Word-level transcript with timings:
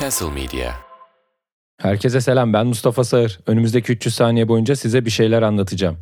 Castle 0.00 0.30
Media. 0.30 0.72
Herkese 1.80 2.20
selam 2.20 2.52
ben 2.52 2.66
Mustafa 2.66 3.04
Sağır. 3.04 3.40
Önümüzdeki 3.46 3.92
300 3.92 4.14
saniye 4.14 4.48
boyunca 4.48 4.76
size 4.76 5.04
bir 5.04 5.10
şeyler 5.10 5.42
anlatacağım. 5.42 5.96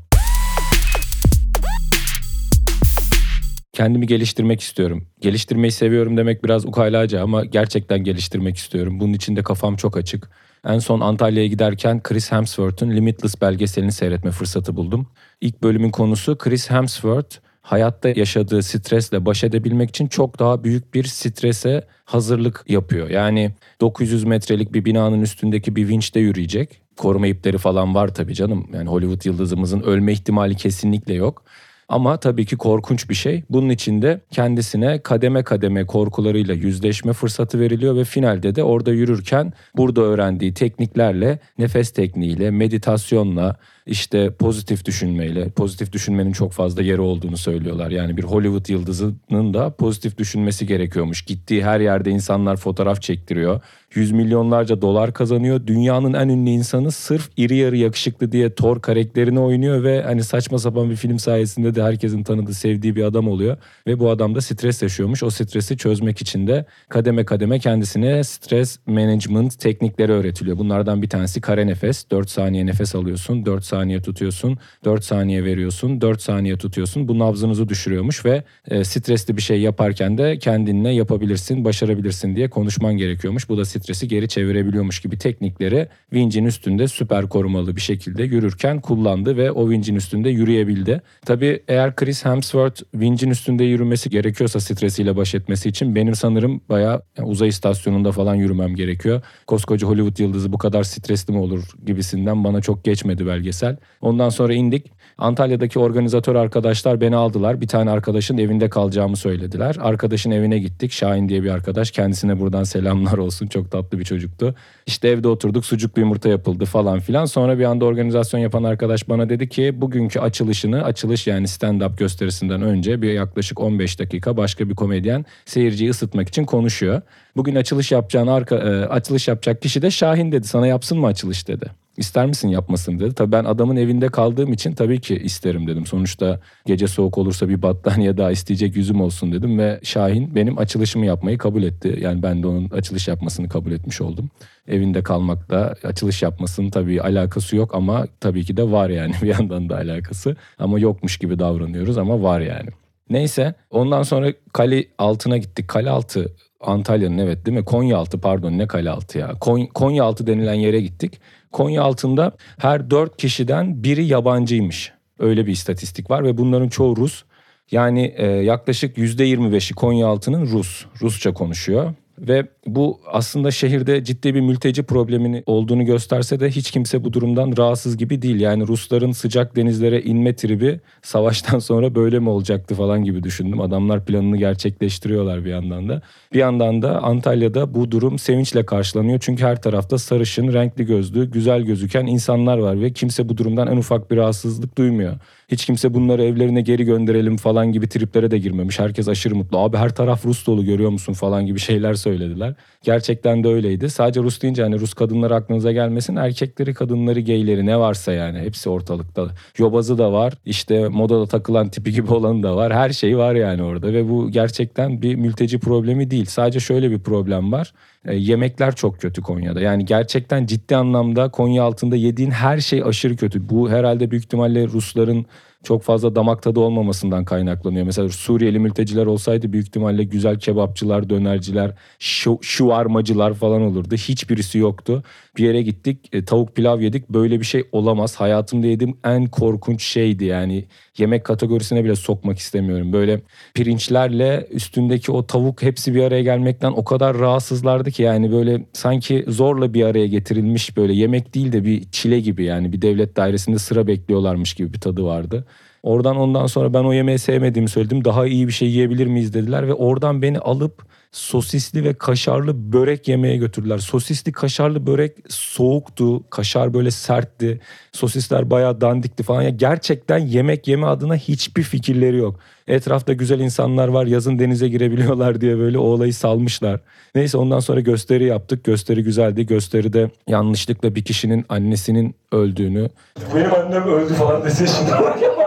Kendimi 3.73 4.07
geliştirmek 4.07 4.61
istiyorum. 4.61 5.09
Geliştirmeyi 5.21 5.73
seviyorum 5.73 6.17
demek 6.17 6.45
biraz 6.45 6.67
ukalaca 6.67 7.23
ama 7.23 7.45
gerçekten 7.45 8.05
geliştirmek 8.05 8.57
istiyorum. 8.57 9.01
Bunun 9.01 9.13
için 9.13 9.37
de 9.37 9.43
kafam 9.43 9.77
çok 9.77 9.97
açık. 9.97 10.31
En 10.67 10.79
son 10.79 11.01
Antalya'ya 11.01 11.49
giderken 11.49 12.03
Chris 12.03 12.33
Hemsworth'un 12.33 12.91
Limitless 12.91 13.41
belgeselini 13.41 13.93
seyretme 13.93 14.31
fırsatı 14.31 14.77
buldum. 14.77 15.07
İlk 15.41 15.63
bölümün 15.63 15.91
konusu 15.91 16.39
Chris 16.39 16.71
Hemsworth 16.71 17.37
hayatta 17.63 18.09
yaşadığı 18.09 18.63
stresle 18.63 19.27
baş 19.27 19.45
edebilmek 19.45 19.91
için 19.91 20.09
çok 20.09 20.39
daha 20.39 20.65
büyük 20.65 20.95
bir 20.95 21.05
strese 21.05 21.87
hazırlık 22.05 22.65
yapıyor. 22.69 23.11
Yani 23.11 23.51
900 23.81 24.25
metrelik 24.25 24.73
bir 24.73 24.85
binanın 24.85 25.21
üstündeki 25.21 25.77
bir 25.77 25.89
vinçte 25.89 26.21
yürüyecek. 26.21 26.83
Koruma 26.97 27.27
ipleri 27.27 27.59
falan 27.59 27.95
var 27.95 28.15
tabii 28.15 28.35
canım. 28.35 28.69
Yani 28.75 28.89
Hollywood 28.89 29.25
yıldızımızın 29.25 29.81
ölme 29.81 30.13
ihtimali 30.13 30.55
kesinlikle 30.55 31.15
yok. 31.15 31.43
Ama 31.89 32.17
tabii 32.17 32.47
ki 32.47 32.57
korkunç 32.57 33.11
bir 33.11 33.15
şey. 33.15 33.43
Bunun 33.51 33.69
için 33.69 34.03
de 34.03 34.21
kendisine 34.31 34.99
kademe 34.99 35.43
kademe 35.43 35.87
korkularıyla 35.87 36.55
yüzleşme 36.55 37.13
fırsatı 37.13 37.61
veriliyor 37.61 37.97
ve 37.97 38.05
finalde 38.05 38.55
de 38.55 38.63
orada 38.63 38.93
yürürken 38.93 39.53
burada 39.77 40.01
öğrendiği 40.01 40.55
tekniklerle, 40.55 41.39
nefes 41.59 41.91
tekniğiyle, 41.91 42.51
meditasyonla, 42.51 43.57
işte 43.87 44.35
pozitif 44.35 44.85
düşünmeyle, 44.85 45.49
pozitif 45.49 45.93
düşünmenin 45.93 46.33
çok 46.33 46.53
fazla 46.53 46.83
yeri 46.83 47.01
olduğunu 47.01 47.37
söylüyorlar. 47.37 47.91
Yani 47.91 48.17
bir 48.17 48.23
Hollywood 48.23 48.69
yıldızının 48.69 49.55
da 49.55 49.71
pozitif 49.71 50.19
düşünmesi 50.19 50.67
gerekiyormuş. 50.67 51.23
Gittiği 51.23 51.65
her 51.65 51.81
yerde 51.81 52.11
insanlar 52.11 52.57
fotoğraf 52.57 53.03
çektiriyor. 53.03 53.61
Yüz 53.95 54.13
milyonlarca 54.13 54.83
dolar 54.83 55.13
kazanıyor. 55.13 55.67
Dünyanın 55.67 56.13
en 56.13 56.29
ünlü 56.29 56.51
insanı 56.51 56.93
sırf 56.93 57.31
iri 57.37 57.57
yarı 57.57 57.77
yakışıklı 57.77 58.33
diye 58.33 58.55
Thor 58.55 58.83
karakterini 58.83 59.41
oynuyor 59.41 59.83
ve 59.83 60.03
hani 60.03 60.25
saçma 60.25 60.59
sapan 60.59 60.91
bir 60.91 60.97
film 60.97 61.19
sayesinde 61.19 61.75
de 61.75 61.83
herkesin 61.83 62.23
tanıdığı, 62.23 62.55
sevdiği 62.55 62.97
bir 62.97 63.05
adam 63.05 63.29
oluyor. 63.29 63.57
Ve 63.87 63.99
bu 63.99 64.11
adam 64.11 64.35
da 64.35 64.41
stres 64.41 64.83
yaşıyormuş. 64.83 65.23
O 65.23 65.31
stresi 65.31 65.77
çözmek 65.77 66.21
için 66.21 66.47
de 66.47 66.65
kademe 66.89 67.25
kademe 67.25 67.59
kendisine 67.59 68.25
stres 68.25 68.79
management 68.87 69.59
teknikleri 69.59 70.13
öğretiliyor. 70.13 70.59
Bunlardan 70.59 71.03
bir 71.03 71.09
tanesi 71.09 71.41
kare 71.41 71.67
nefes. 71.67 72.11
4 72.11 72.31
saniye 72.31 72.67
nefes 72.67 72.95
alıyorsun, 72.95 73.47
4 73.47 73.65
saniye 73.73 74.03
tutuyorsun, 74.03 74.59
4 74.85 75.05
saniye 75.05 75.45
veriyorsun, 75.45 76.01
4 76.01 76.23
saniye 76.23 76.57
tutuyorsun. 76.57 77.09
Bu 77.09 77.19
nabzınızı 77.19 77.69
düşürüyormuş 77.69 78.25
ve 78.25 78.45
e, 78.71 78.85
stresli 78.85 79.37
bir 79.37 79.43
şey 79.43 79.61
yaparken 79.61 80.19
de 80.19 80.39
kendinle 80.39 80.91
yapabilirsin, 80.91 81.65
başarabilirsin 81.65 82.37
diye 82.37 82.51
konuşman 82.51 82.97
gerekiyormuş. 82.97 83.49
Bu 83.49 83.59
da 83.59 83.65
stresi 83.65 84.09
geri 84.09 84.29
çevirebiliyormuş 84.29 85.01
gibi 85.01 85.19
teknikleri 85.19 85.89
vincin 86.13 86.45
üstünde 86.45 86.89
süper 86.89 87.29
korumalı 87.29 87.77
bir 87.77 87.81
şekilde 87.81 88.23
yürürken 88.23 88.81
kullandı 88.81 89.37
ve 89.37 89.51
o 89.51 89.71
vincin 89.71 89.95
üstünde 89.95 90.31
yürüyebildi. 90.31 91.01
Tabii 91.27 91.63
eğer 91.69 91.97
Chris 91.97 92.25
Hemsworth 92.25 92.83
vincin 92.95 93.31
üstünde 93.31 93.65
yürümesi 93.65 94.11
gerekiyorsa 94.11 94.61
stresiyle 94.61 95.17
baş 95.17 95.35
etmesi 95.35 95.69
için 95.69 95.95
benim 95.95 96.15
sanırım 96.15 96.61
bayağı 96.69 97.03
uzay 97.23 97.49
istasyonunda 97.49 98.13
falan 98.13 98.35
yürümem 98.35 98.75
gerekiyor. 98.75 99.23
Koskoca 99.47 99.89
Hollywood 99.89 100.19
yıldızı 100.19 100.53
bu 100.53 100.59
kadar 100.59 100.83
stresli 100.83 101.33
mi 101.33 101.39
olur 101.41 101.63
gibisinden 101.87 102.45
bana 102.45 102.61
çok 102.61 102.85
geçmedi 102.85 103.27
belgesel. 103.27 103.62
Ondan 104.01 104.29
sonra 104.29 104.55
indik. 104.55 104.93
Antalya'daki 105.19 105.79
organizatör 105.79 106.35
arkadaşlar 106.35 107.01
beni 107.01 107.17
aldılar. 107.17 107.61
Bir 107.61 107.69
tane 107.69 107.91
arkadaşın 107.91 108.39
evinde 108.39 108.69
kalacağımı 108.69 109.17
söylediler. 109.17 109.77
Arkadaşın 109.81 110.31
evine 110.31 110.59
gittik. 110.59 110.93
Şahin 110.93 111.29
diye 111.29 111.43
bir 111.43 111.51
arkadaş. 111.51 111.91
Kendisine 111.91 112.41
buradan 112.41 112.65
selamlar 112.65 113.19
olsun. 113.19 113.47
Çok 113.47 113.71
tatlı 113.71 113.99
bir 113.99 114.05
çocuktu. 114.05 114.55
İşte 114.87 115.09
evde 115.09 115.29
oturduk. 115.29 115.67
Sucuklu 115.67 116.01
yumurta 116.01 116.29
yapıldı 116.29 116.65
falan 116.65 117.01
filan. 117.01 117.25
Sonra 117.25 117.59
bir 117.59 117.65
anda 117.65 117.85
organizasyon 117.85 118.41
yapan 118.41 118.65
arkadaş 118.65 119.09
bana 119.09 119.29
dedi 119.29 119.49
ki 119.49 119.81
bugünkü 119.81 120.21
açılışını, 120.21 120.85
açılış 120.85 121.27
yani 121.27 121.47
stand-up 121.47 121.97
gösterisinden 121.97 122.63
önce 122.63 123.03
bir 123.03 123.13
yaklaşık 123.13 123.61
15 123.61 123.99
dakika 123.99 124.37
başka 124.37 124.69
bir 124.69 124.75
komedyen 124.75 125.25
seyirciyi 125.45 125.91
ısıtmak 125.91 126.29
için 126.29 126.45
konuşuyor. 126.45 127.03
Bugün 127.37 127.55
açılış 127.55 127.93
yapacağın 127.93 128.27
arka, 128.27 128.57
e, 128.57 128.87
açılış 128.87 129.29
yapacak 129.29 129.63
kişi 129.63 129.83
de 129.83 129.91
Şahin 129.91 130.33
dedi. 130.33 130.47
Sana 130.47 130.67
yapsın 130.67 130.99
mı 130.99 131.07
açılış 131.07 131.49
dedi. 131.49 131.82
İster 131.97 132.27
misin 132.27 132.49
yapmasın 132.49 133.01
dedi. 133.01 133.15
Tabii 133.15 133.33
ben 133.33 133.45
adamın 133.45 133.77
evinde 133.77 134.09
kaldığım 134.09 134.53
için 134.53 134.73
tabii 134.73 135.01
ki 135.01 135.17
isterim 135.17 135.67
dedim. 135.67 135.87
Sonuçta 135.87 136.41
gece 136.67 136.89
soğuk 136.89 137.19
olursa 137.19 137.49
bir 137.49 137.63
battaniye 137.63 138.17
daha 138.17 138.31
isteyecek 138.31 138.77
yüzüm 138.77 139.01
olsun 139.01 139.33
dedim 139.33 139.59
ve 139.59 139.81
Şahin 139.83 140.35
benim 140.35 140.59
açılışımı 140.59 141.07
yapmayı 141.07 141.39
kabul 141.39 141.63
etti. 141.63 141.99
Yani 142.01 142.23
ben 142.23 142.43
de 142.43 142.47
onun 142.47 142.71
açılış 142.71 143.09
yapmasını 143.09 143.49
kabul 143.49 143.73
etmiş 143.73 144.01
oldum. 144.01 144.31
Evinde 144.69 145.03
kalmakta 145.03 145.75
açılış 145.85 146.23
yapmasının 146.23 146.71
tabii 146.71 147.03
alakası 147.03 147.57
yok 147.57 147.75
ama 147.75 148.07
tabii 148.21 148.45
ki 148.45 148.57
de 148.57 148.71
var 148.71 148.91
yani 148.91 149.13
bir 149.23 149.29
yandan 149.29 149.69
da 149.69 149.77
alakası. 149.77 150.37
Ama 150.59 150.79
yokmuş 150.79 151.17
gibi 151.17 151.39
davranıyoruz 151.39 151.99
ama 151.99 152.23
var 152.23 152.41
yani. 152.41 152.69
Neyse 153.11 153.55
ondan 153.71 154.03
sonra 154.03 154.33
kale 154.53 154.85
altına 154.99 155.37
gittik. 155.37 155.69
Kale 155.69 155.91
altı 155.91 156.33
Antalya'nın 156.61 157.19
evet 157.19 157.47
değil 157.47 157.59
mi? 157.59 157.65
Konya 157.65 157.99
altı 157.99 158.21
pardon 158.21 158.59
ne 158.59 158.67
kale 158.67 158.91
altı 158.91 159.19
ya. 159.19 159.35
Konya 159.75 160.05
altı 160.05 160.27
denilen 160.27 160.55
yere 160.55 160.81
gittik. 160.81 161.21
Konya 161.53 161.83
altında 161.83 162.33
her 162.59 162.91
dört 162.91 163.17
kişiden 163.17 163.85
biri 163.85 164.05
yabancıymış. 164.05 164.93
Öyle 165.19 165.47
bir 165.47 165.53
istatistik 165.53 166.11
var 166.11 166.25
ve 166.25 166.39
bunların 166.39 166.69
çoğu 166.69 166.97
Rus. 166.97 167.25
Yani 167.71 168.15
e, 168.17 168.27
yaklaşık 168.27 168.99
%25'i 168.99 169.75
Konya 169.75 170.07
altının 170.07 170.47
Rus. 170.47 170.85
Rusça 171.03 171.35
konuşuyor. 171.35 171.95
Ve 172.23 172.47
bu 172.67 173.01
aslında 173.13 173.51
şehirde 173.51 174.05
ciddi 174.05 174.35
bir 174.35 174.41
mülteci 174.41 174.83
problemini 174.83 175.43
olduğunu 175.47 175.85
gösterse 175.85 176.41
de 176.41 176.51
hiç 176.51 176.71
kimse 176.71 177.05
bu 177.05 177.13
durumdan 177.13 177.55
rahatsız 177.57 177.97
gibi 177.97 178.23
değil. 178.23 178.41
Yani 178.41 178.67
Rusların 178.67 179.13
sıcak 179.13 179.57
denizlere 179.57 180.03
inme 180.03 180.37
tribi 180.37 180.81
savaştan 181.03 181.59
sonra 181.59 181.95
böyle 181.95 182.19
mi 182.19 182.29
olacaktı 182.29 182.75
falan 182.75 183.05
gibi 183.05 183.23
düşündüm. 183.23 183.61
Adamlar 183.61 184.05
planını 184.05 184.37
gerçekleştiriyorlar 184.37 185.45
bir 185.45 185.51
yandan 185.51 185.89
da. 185.89 186.03
Bir 186.33 186.39
yandan 186.39 186.83
da 186.83 187.03
Antalya'da 187.03 187.75
bu 187.75 187.91
durum 187.91 188.19
sevinçle 188.19 188.67
karşılanıyor. 188.67 189.19
Çünkü 189.23 189.45
her 189.45 189.63
tarafta 189.63 189.99
sarışın, 189.99 190.53
renkli 190.53 190.87
gözlü, 190.87 191.31
güzel 191.31 191.63
gözüken 191.63 192.07
insanlar 192.07 192.59
var 192.59 192.81
ve 192.81 192.93
kimse 192.93 193.29
bu 193.29 193.39
durumdan 193.39 193.69
en 193.69 193.77
ufak 193.77 194.11
bir 194.11 194.17
rahatsızlık 194.17 194.79
duymuyor. 194.79 195.17
Hiç 195.49 195.67
kimse 195.67 195.95
bunları 195.95 196.25
evlerine 196.25 196.61
geri 196.61 196.85
gönderelim 196.85 197.37
falan 197.37 197.73
gibi 197.73 197.89
triplere 197.89 198.31
de 198.31 198.39
girmemiş. 198.39 198.79
Herkes 198.79 199.09
aşırı 199.09 199.35
mutlu. 199.35 199.59
Abi 199.59 199.77
her 199.77 199.95
taraf 199.95 200.27
Rus 200.27 200.47
dolu 200.47 200.65
görüyor 200.65 200.91
musun 200.91 201.13
falan 201.13 201.47
gibi 201.47 201.59
şeyler 201.59 201.95
söylediler. 202.13 202.55
Gerçekten 202.83 203.45
de 203.45 203.49
öyleydi. 203.49 203.91
Sadece 203.91 204.21
Rus 204.21 204.43
deyince 204.43 204.63
hani 204.63 204.81
Rus 204.81 204.95
kadınları 204.95 205.35
aklınıza 205.35 205.73
gelmesin. 205.73 206.17
Erkekleri, 206.17 206.75
kadınları, 206.75 207.21
geyleri 207.21 207.67
ne 207.67 207.79
varsa 207.79 208.13
yani 208.13 208.39
hepsi 208.39 208.71
ortalıkta. 208.71 209.29
Yobazı 209.59 209.99
da 209.99 210.13
var. 210.13 210.33
İşte 210.45 210.89
modada 210.89 211.27
takılan 211.27 211.69
tipi 211.69 211.93
gibi 211.93 212.13
olanı 212.13 212.43
da 212.43 212.57
var. 212.57 212.75
Her 212.75 212.91
şey 212.91 213.19
var 213.19 213.35
yani 213.35 213.63
orada 213.63 213.93
ve 213.93 214.09
bu 214.09 214.31
gerçekten 214.31 215.03
bir 215.03 215.15
mülteci 215.15 215.59
problemi 215.59 216.11
değil. 216.11 216.25
Sadece 216.25 216.61
şöyle 216.61 216.91
bir 216.91 216.99
problem 216.99 217.53
var. 217.53 217.73
E, 218.05 218.17
yemekler 218.17 218.75
çok 218.75 219.01
kötü 219.01 219.23
Konya'da. 219.23 219.61
Yani 219.61 219.85
gerçekten 219.85 220.47
ciddi 220.47 220.77
anlamda 220.77 221.29
Konya 221.29 221.63
altında 221.63 221.97
yediğin 221.97 222.31
her 222.31 222.59
şey 222.61 222.83
aşırı 222.83 223.17
kötü. 223.17 223.49
Bu 223.49 223.71
herhalde 223.71 224.11
büyük 224.11 224.25
ihtimalle 224.25 224.67
Rusların 224.67 225.27
çok 225.63 225.83
fazla 225.83 226.15
damak 226.15 226.43
tadı 226.43 226.61
olmamasından 226.61 227.25
kaynaklanıyor. 227.25 227.87
Mesela 227.87 228.09
Suriyeli 228.09 228.59
mülteciler 228.59 229.07
olsaydı 229.07 229.53
büyük 229.53 229.67
ihtimalle 229.67 230.05
güzel 230.05 230.39
kebapçılar, 230.39 231.11
dönerciler, 231.11 231.75
şu, 231.99 232.39
şuarmacılar 232.43 233.35
falan 233.35 233.63
olurdu. 233.63 233.95
Hiçbirisi 233.95 234.59
yoktu. 234.59 235.03
Bir 235.37 235.45
yere 235.45 235.63
gittik 235.63 235.99
e, 236.13 236.25
tavuk 236.25 236.57
pilav 236.57 236.81
yedik. 236.81 237.09
Böyle 237.09 237.41
bir 237.41 237.45
şey 237.45 237.65
olamaz. 237.73 238.17
Hayatımda 238.17 238.67
yediğim 238.67 238.97
en 239.05 239.27
korkunç 239.27 239.83
şeydi 239.83 240.25
yani. 240.25 240.65
Yemek 240.99 241.25
kategorisine 241.25 241.85
bile 241.85 241.97
sokmak 241.97 242.39
istemiyorum. 242.39 242.93
Böyle 242.93 243.21
pirinçlerle 243.55 244.47
üstündeki 244.51 245.13
o 245.13 245.27
tavuk 245.27 245.63
hepsi 245.63 245.95
bir 245.95 246.03
araya 246.03 246.23
gelmekten 246.23 246.73
o 246.73 246.85
kadar 246.85 247.19
rahatsızlardı 247.19 247.91
ki 247.91 248.03
yani 248.03 248.33
böyle 248.33 248.65
sanki 248.73 249.25
zorla 249.29 249.75
bir 249.75 249.85
araya 249.85 250.07
getirilmiş 250.07 250.77
böyle 250.77 250.93
yemek 250.93 251.35
değil 251.35 251.53
de 251.53 251.65
bir 251.65 251.91
çile 251.91 252.21
gibi 252.21 252.45
yani 252.45 252.73
bir 252.73 252.83
devlet 252.83 253.17
dairesinde 253.17 253.59
sıra 253.59 253.87
bekliyorlarmış 253.87 254.55
gibi 254.55 254.73
bir 254.73 254.81
tadı 254.81 255.05
vardı. 255.05 255.45
Oradan 255.83 256.17
ondan 256.17 256.47
sonra 256.47 256.75
ben 256.75 256.85
o 256.85 256.93
yemeği 256.93 257.19
sevmediğimi 257.19 257.69
söyledim. 257.69 258.05
Daha 258.05 258.27
iyi 258.27 258.47
bir 258.47 258.53
şey 258.53 258.69
yiyebilir 258.69 259.07
miyiz 259.07 259.35
dediler 259.35 259.69
ve 259.69 259.75
oradan 259.75 260.23
beni 260.23 260.39
alıp 260.39 260.83
sosisli 261.13 261.85
ve 261.85 261.95
kaşarlı 261.95 262.73
börek 262.73 263.09
yemeye 263.09 263.37
götürdüler. 263.37 263.79
Sosisli 263.79 264.33
kaşarlı 264.33 264.87
börek 264.87 265.17
soğuktu. 265.29 266.31
Kaşar 266.31 266.75
böyle 266.75 266.91
sertti. 266.91 267.61
Sosisler 267.93 268.51
bayağı 268.51 268.81
dandikti 268.81 269.23
falan. 269.23 269.43
Ya 269.43 269.51
gerçekten 269.51 270.19
yemek 270.19 270.69
yeme 270.69 270.87
adına 270.87 271.17
hiçbir 271.17 271.63
fikirleri 271.63 272.17
yok. 272.17 272.39
Etrafta 272.69 273.13
güzel 273.13 273.41
insanlar 273.41 273.89
var. 273.89 274.07
Yazın 274.07 274.39
denize 274.39 274.69
girebiliyorlar 274.69 275.41
diye 275.41 275.59
böyle 275.59 275.79
o 275.79 275.83
olayı 275.83 276.15
salmışlar. 276.15 276.81
Neyse 277.15 277.39
ondan 277.39 277.61
sonra 277.61 277.81
gösteri 277.81 278.25
yaptık. 278.25 278.65
Gösteri 278.65 279.03
güzeldi. 279.03 279.47
Gösteride 279.47 280.11
yanlışlıkla 280.29 280.95
bir 280.95 281.05
kişinin 281.05 281.45
annesinin 281.49 282.15
öldüğünü. 282.33 282.89
Benim 283.35 283.55
annem 283.55 283.83
öldü 283.83 284.15
falan 284.15 284.45
dese 284.45 284.67
şimdi. 284.67 284.91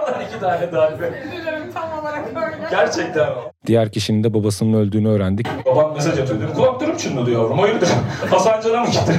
tane 0.45 0.71
darbe. 0.71 1.05
Üzülürüm 1.27 1.71
tam 1.73 1.99
olarak 1.99 2.25
öyle. 2.27 2.67
Gerçekten 2.71 3.29
mi? 3.29 3.35
Diğer 3.67 3.91
kişinin 3.91 4.23
de 4.23 4.33
babasının 4.33 4.73
öldüğünü 4.73 5.09
öğrendik. 5.09 5.47
Babam 5.65 5.93
mesaj 5.93 6.19
atıyor. 6.19 6.39
Dedim, 6.39 6.53
kulaklarım 6.55 6.97
çınladı 6.97 7.31
yavrum. 7.31 7.59
Hayırdır? 7.59 7.89
Hasan 8.29 8.61
Can'a 8.61 8.81
mı 8.81 8.87
gittin? 8.91 9.15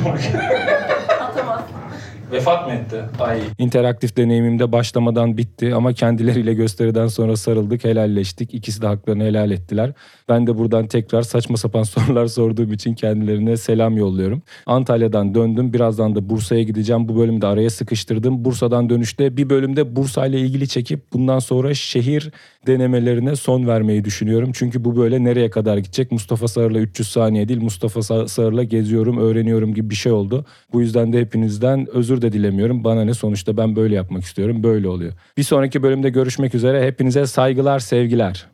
Vefat 2.33 2.67
mı 2.67 2.73
etti? 2.73 2.97
Ay. 3.19 3.41
İnteraktif 3.59 4.17
deneyimimde 4.17 4.73
başlamadan 4.73 5.37
bitti 5.37 5.75
ama 5.75 5.93
kendileriyle 5.93 6.55
gösteriden 6.55 7.07
sonra 7.07 7.37
sarıldık, 7.37 7.85
helalleştik. 7.85 8.55
İkisi 8.55 8.83
de 8.83 8.87
haklarını 8.87 9.25
helal 9.25 9.51
ettiler. 9.51 9.93
Ben 10.29 10.47
de 10.47 10.59
buradan 10.59 10.87
tekrar 10.87 11.23
saçma 11.23 11.57
sapan 11.57 11.83
sorular 11.83 12.27
sorduğum 12.27 12.73
için 12.73 12.95
kendilerine 12.95 13.57
selam 13.57 13.97
yolluyorum. 13.97 14.43
Antalya'dan 14.67 15.35
döndüm. 15.35 15.73
Birazdan 15.73 16.15
da 16.15 16.29
Bursa'ya 16.29 16.63
gideceğim. 16.63 17.09
Bu 17.09 17.17
bölümde 17.17 17.47
araya 17.47 17.71
sıkıştırdım. 17.71 18.45
Bursa'dan 18.45 18.91
dönüşte 18.91 19.37
bir 19.37 19.51
bölümde 19.51 19.97
Bursa 19.97 20.27
ile 20.27 20.41
ilgili 20.41 20.69
çekip 20.69 21.13
bundan 21.13 21.39
sonra 21.39 21.75
şehir 21.75 22.31
denemelerine 22.67 23.37
son 23.37 23.67
vermeyi 23.67 24.05
düşünüyorum. 24.05 24.51
Çünkü 24.55 24.85
bu 24.85 24.97
böyle 24.97 25.25
nereye 25.25 25.51
kadar 25.51 25.79
gidecek? 25.79 26.13
Mustafa 26.13 26.49
Sağır'la 26.49 26.79
300 26.79 27.09
saniye 27.09 27.49
değil 27.49 27.63
Mustafa 27.63 28.01
Sa- 28.01 28.29
Sağır'la 28.29 28.63
geziyorum, 28.63 29.19
öğreniyorum 29.19 29.75
gibi 29.75 29.91
bir 29.91 29.95
şey 29.95 30.13
oldu. 30.13 30.45
Bu 30.73 30.81
yüzden 30.81 31.13
de 31.13 31.21
hepinizden 31.21 31.87
özür 32.17 32.23
de 32.23 32.33
dilemiyorum. 32.33 32.85
Bana 32.85 33.05
ne 33.05 33.15
sonuçta 33.15 33.57
ben 33.57 33.77
böyle 33.77 33.95
yapmak 33.95 34.23
istiyorum. 34.23 34.63
Böyle 34.63 34.89
oluyor. 34.89 35.13
Bir 35.37 35.43
sonraki 35.43 35.83
bölümde 35.83 36.11
görüşmek 36.11 36.55
üzere. 36.55 36.87
Hepinize 36.87 37.27
saygılar, 37.27 37.79
sevgiler. 37.79 38.47